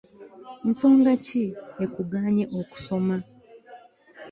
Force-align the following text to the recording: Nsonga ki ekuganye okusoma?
Nsonga 0.69 1.11
ki 1.25 1.43
ekuganye 1.83 2.45
okusoma? 2.59 3.15